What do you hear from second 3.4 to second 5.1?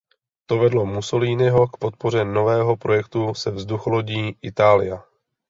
vzducholodí Italia.